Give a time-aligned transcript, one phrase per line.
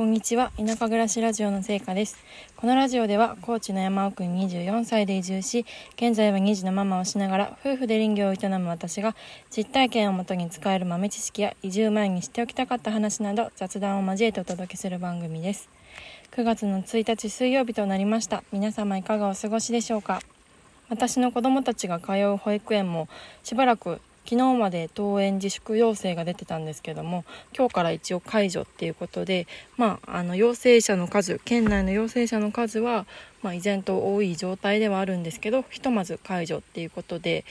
[0.00, 0.50] こんにちは。
[0.56, 2.16] 田舎暮らしラジオの成果です。
[2.56, 9.14] このラジオでは高知の山奥に24歳で移住し現在は2児のママをしながら夫婦で林業を営む私が
[9.54, 15.68] 実体験をもとに使える豆知識や移住前に知っておきたかった話など雑談を交えてお届けする番組です。
[16.30, 18.42] 9月の1日水曜日となりました。
[18.52, 20.22] 皆様いかがお過ごしでしょうか。
[20.88, 23.06] 私の子供たちが通う保育園も
[23.42, 24.00] しばらく
[24.30, 33.06] 昨日まで登園自粛要請が出てたんですけども今日から一応解除っていうことで、まあ、あの陽性者の数県内の陽性者の数は、
[33.42, 37.44] まあ、依然と多い状態ではあるんですけどひとまず解除っていうことで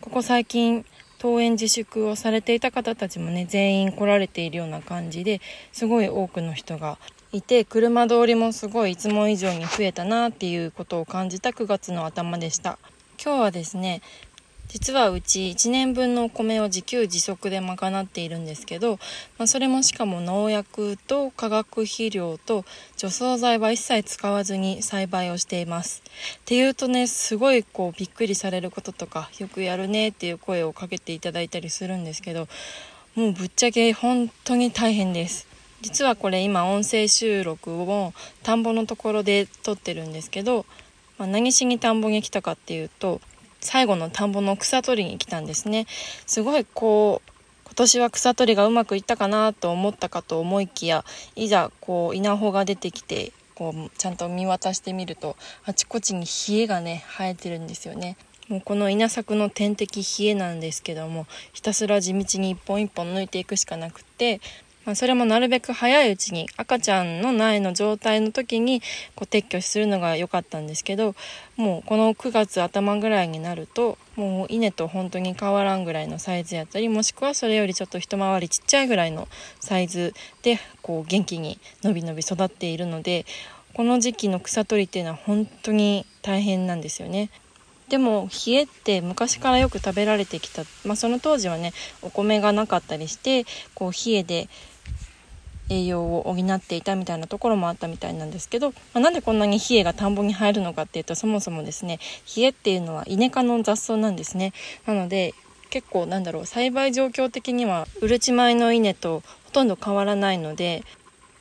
[0.00, 0.86] ここ最近
[1.20, 6.96] 登園自粛をされていた方たちもね全員来られているような感じですごい多くの人が
[7.32, 12.78] いて車通りもすごいいつも以上に増えたなっていうことを感じた9月の頭でした。
[13.22, 14.02] 今日はですね
[14.72, 18.92] 実はうち1年分のお米を自給自足で賄っているんですけど、
[19.36, 22.64] まあ、それもしかも農薬と化学肥料と
[22.96, 26.02] 除草剤は一切使わずに栽培をしています。
[26.36, 32.48] っていうとねすごいこうびっくりされることとかよくやるねっていう声をかけていただいたりするんですけど
[33.14, 35.46] もうぶっちゃけ本当に大変です。
[35.82, 40.64] 実はこれ今音声収録を田んぼのところで撮ってるんですけど、
[41.18, 43.20] まあ、何しに田んぼに来たかっていうと
[43.62, 45.86] 最後の田んぼの草取りに来たんですね。
[46.26, 47.30] すごいこう
[47.64, 58.16] 今年は草取りがうまくいったかなと思ったかと思いきやいざこう稲穂が出てきてこうちゃんと見渡してみるとあちこちに冷えがね生えてるんですよね。
[58.48, 64.40] もうこの稲作の天敵冷えなんですけどもひたすら地道に一本一本抜いていくしかなくって
[64.84, 68.80] まあ、それもなるべく早いうちに赤ちゃんの苗の状態の時に
[69.14, 71.14] こう撤去するのが良かったんですけど
[71.56, 79.28] もうこの9月頭ぐらいになるともう稲と本当に変わらんぐらいのサイズやったりもしくはそれよりちょっと一回りちっちゃいぐらいの
[79.60, 83.24] サイズでこう元気に伸び伸び育っているので
[83.74, 87.30] この時期の草取りっていうのは本当に大変なんですよね。
[87.88, 93.44] でも冷えって昔からよく食べられてきた、まあ、その当時はねお米がなかったりして
[93.74, 94.48] こう冷えで
[95.72, 101.98] 栄養を補っていたみたいなところもあったみたいなんですけど、まあ、なんでこんなに冷えが田んぼに入るのかっていうとそもそもですね
[102.36, 104.52] 冷えっていうのはイネ科の雑草なんですね。
[104.86, 105.34] なので
[105.70, 110.84] 結構なんだろう栽培状況的にはうるち米の稲とほとんど変わらないので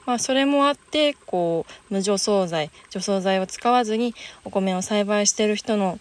[0.06, 6.00] まあ、それもあってこう無除草剤除草剤を使わずにお米を栽培してる人の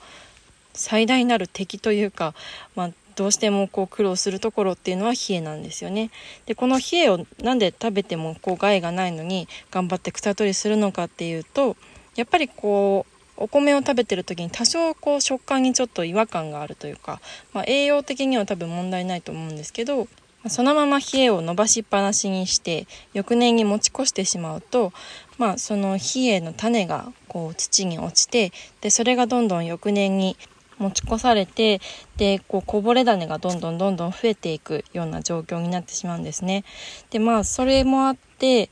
[0.72, 2.34] 最大なる敵というか、
[2.74, 6.10] まあ、どうしてもこう苦労するところっていうのは冷えなんですよね。
[6.47, 11.76] でこの冷えをなんで食べてもこう害がないのに頑張って草取りするのかっていうと
[12.16, 17.20] やっぱりこうお米を食べてる時に多少こう食感にちょっと違和感があるというか、
[17.53, 20.09] まあ、栄養的には多分問題ないと思うんですけど
[20.48, 24.94] そのまま冷えを伸ばしっぱなしにして翌年に持ち越してしまうと、
[25.36, 30.38] まあ、その冷えの種がこう土に落ちてでそれがどんどん翌年に
[30.80, 31.80] 持ち越されて
[32.16, 36.64] でこうこぼれ種がどんどんどんどん増えていくような状況になってしまうんですね。
[37.10, 38.70] でまあそれもあって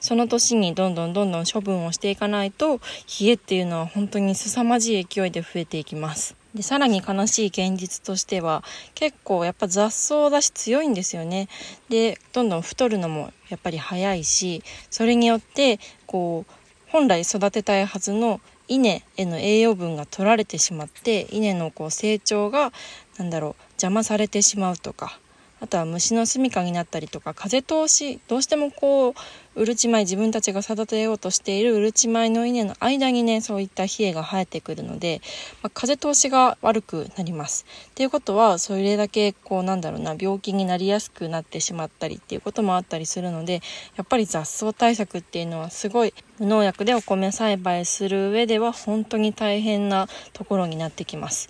[0.00, 2.78] その年にどんどんどんどん処分をしていかないと
[3.20, 6.36] 冷えっていうのは本当に凄まじい勢いで増えていきます。
[6.54, 8.62] でさらに悲しい現実としては
[8.94, 11.48] 結構やっぱ雑草だし強いんですよね。
[11.88, 16.52] でどんどん太るのもやっぱり早いしそれによってこう
[16.90, 22.72] 本来育てたいはずの稲への栄養分が取られてしまって稲のこう成長が
[23.18, 25.18] 何だろう邪魔されてしまうとか
[25.64, 29.14] あとは虫の住処になったりとか風通しどうしてもこう
[29.54, 35.22] うるち米自分たちが育てようとしているうるち米の稲の間にねそういった冷えが生えてくるので、
[35.62, 37.64] まあ、風通しが悪くなります。
[37.88, 43.62] っていうことはそれだけこうなんだろうな病気になりやすくなってしまったりっていうこともあったりするので
[43.96, 51.48] やっぱり雑草対策っていうのはすごい無農薬でお米栽培する上では本当に大変なところになってきます。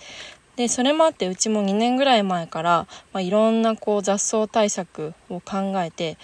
[0.56, 6.16] でそれもあってうちも2年ぐらい前から、まあ、いろんなこう雑草対策を考えて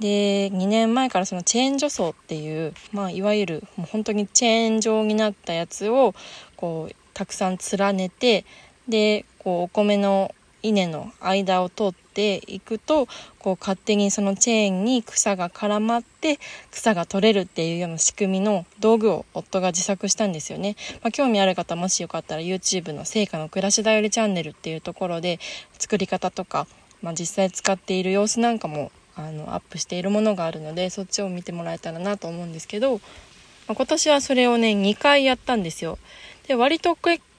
[0.00, 6.14] で2年前からそのチェーン除草っていう、まあ、いわゆるもう本当にチェーン状になったやつを
[6.56, 8.44] こうたくさん連ねて
[8.88, 13.06] でこうお米の稲の間を通っていくと
[13.38, 16.38] こう勝手にそのチェーンに草が絡まって
[16.70, 25.38] 草が取れるっていうような仕組みの道具を夫が自作したんですよね、まあ、興味ある方もしよかったら YouTube の「成果の暮らしだよりチャンネル」っていうところで
[25.78, 26.66] 作り方とか、
[27.02, 35.98] まあ、実際使っている様子なんかもあのアップしているものがあるのでそっちを見てもらえたらなと思うんですけど、まあ、今年はそれをね2回やったんですよ。
[36.46, 36.96] で割と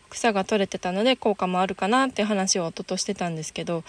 [0.09, 3.83] 草が取れてたので効果もあるかなって話を夫としてたんですけど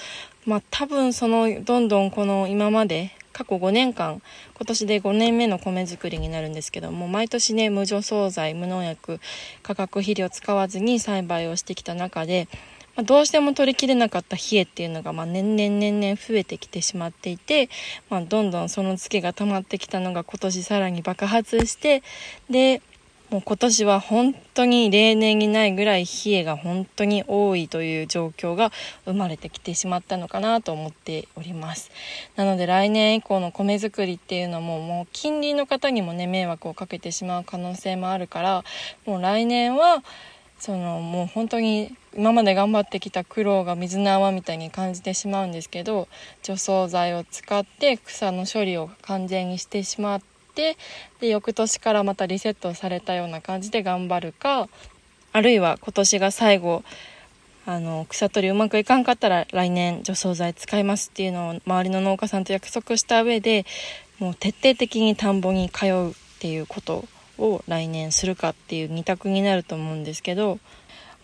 [0.46, 4.20] まあ多分そのどんどんこの今まで過去5年間
[4.56, 9.20] 今年で5年目の米作りになるんですけども毎年ね無除草剤無農薬
[9.62, 12.48] 化学肥料使わずに栽培をしてきた中で
[12.96, 17.68] まあ、どうしても取りきれなかった冷えっていうのが、まあ、年々年々増えてきてしまっていて、
[18.08, 22.02] まあ、どんどんそのツケが溜まってきたのが今年さらに爆発して
[22.50, 22.82] で
[23.30, 28.72] もう今年は本当に例年にないぐらい冷えが本当に多いという状況が
[29.04, 31.92] 生まれてきてしまったのかなと思っております。
[32.34, 38.64] なので来年以降の米作りっていうのももう近隣の方にもね迷惑をかけてしまう可能性もあるから
[39.06, 40.02] もう来年は
[40.58, 46.08] そのもう本当に今まで頑張ってきた苦労が水の泡みたいに感じてしまうんですけど
[46.42, 50.20] 除草剤を使って草の処理を完全にしてしまっ
[50.54, 50.76] て
[51.20, 54.68] で翌年からまたリセットされたような感じで頑張るか
[55.32, 56.82] あるいは今年が最後
[57.66, 63.64] あの草取りうまくいかんかったら来年除草剤使いますっていうのを周りの農家さんと約束した上で
[64.18, 67.04] もう徹底的に田んぼに通うっていうこと
[67.38, 70.58] を来年するかっていう2択になると思うんですけど、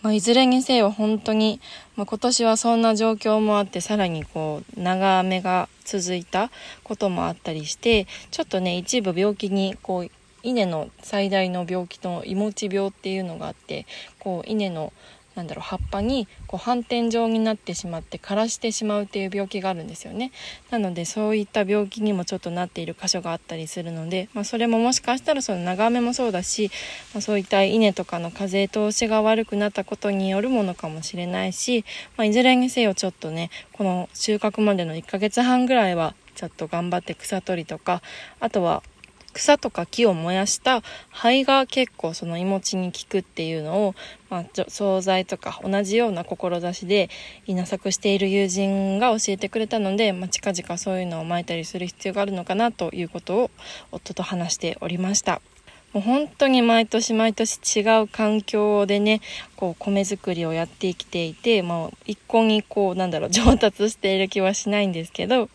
[0.01, 1.59] まあ、いずれにせよ本当に、
[1.95, 6.51] まあ、今年はそんな状況もあってさらにこう長雨が続いた
[6.83, 10.09] こともあったりしてちょっとね一部病気にこう
[10.43, 13.85] 稲の最大の病気のいもち病っていうのがあって
[14.19, 14.93] こう稲の
[15.37, 20.31] なんだろう葉っぱにこう反転状になってしまって枯らしてしまうっていう病気があるんですよね。
[20.71, 26.71] なのでそういった病気にもちょっとなっている箇所があったりするので、まあ、それももしかしたらその長雨もそうだし、
[27.13, 31.85] まあ、そういった稲とかの風通しが悪くなったことによるものかもしれないし、
[32.17, 38.01] まあ、いずれにせよちょっとねこの収穫までの1ヶ月半ぐらいはちょっと頑張って草取りとか
[38.39, 38.81] あとは
[39.37, 43.95] 草とか木を燃やした灰が結構そのいもちに効くっていうのを、
[44.31, 47.09] まあ、惣菜とか同じような志で
[47.45, 53.51] 稲作している友人が教えてくれたので、まあ、近々そういうのをまいたりする必要があるのかなということを
[53.91, 55.39] 夫と話しておりました。
[55.93, 59.21] もう本当に毎年毎年違う環境でね
[59.55, 65.49] こう米作りをやってきていて、まあ、一向にこうなんだろう上達している気はしないんですけど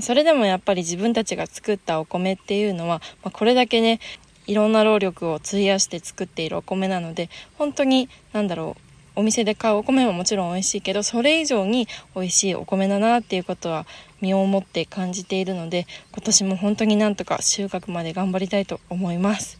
[0.00, 4.00] それでもやっぱり自分たちが作ったお米っていうのは、ま、これだけね
[4.46, 8.84] いろんな労力を費やして作っているお米なので本当に何だろう
[9.16, 11.86] お店で買うお米ももちろん美味しいけどそれ以上に
[12.16, 13.86] 美味しいお米だなっていうことは
[14.20, 19.58] 身をもって感じているので今年も本当になんとか収穫まで頑張りたいと思います。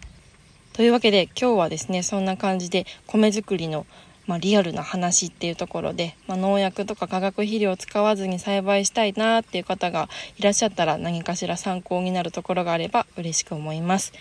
[0.72, 3.86] というわけで今日はですねそんな感じで米作りの
[4.26, 14.12] まあ、リアルな話っていうところで、まあ、農薬とか化学肥料を使わずに栽培したいなっていう方がいらっしゃったら何かしら参考になるところがあれば嬉しく思います。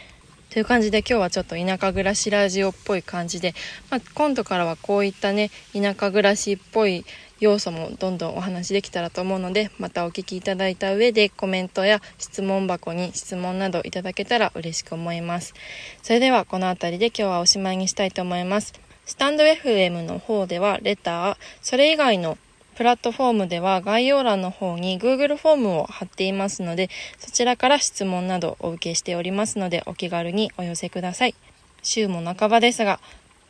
[0.53, 3.55] という感じで今日はちょっと田舎暮らしラジオっぽい感じで、
[3.89, 7.05] まあ、今度からはこういったね田舎暮らしっぽい
[7.39, 15.55] 要素もどんどんお話できたらと思うのでまたお聞きいただいた上でコメントや質問箱に質問などいただけたら嬉しく思います
[16.03, 18.73] それではこの辺りで今日はおしまいにしたいと思います
[19.05, 22.37] スタンド FM の方ではレター、それ以外の
[22.75, 26.89] プラットフォームでは概要欄の方に Google フォームを貼っていますので、
[27.19, 31.35] そちらから質問などお受けしておりますので、お気軽にお寄せください。
[31.83, 32.99] 週も半ばですが、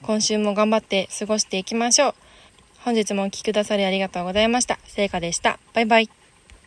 [0.01, 2.15] 今週も頑張って過ごしていきましょう。
[2.83, 4.77] 本日もお聴きくださりありがとうございました。
[4.87, 5.57] 聖火でした。
[5.73, 6.22] バイバイ。